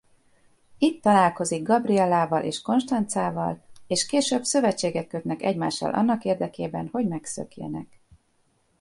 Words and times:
Itt 0.77 1.01
találkozik 1.01 1.63
Gabrielával 1.63 2.43
és 2.43 2.61
Constanzával 2.61 3.61
és 3.87 4.05
később 4.05 4.43
szövetséget 4.43 5.07
kötnek 5.07 5.41
egymással 5.43 5.93
annak 5.93 6.23
érdekében 6.25 6.89
hogy 6.91 7.07
megszökjenek. 7.07 8.01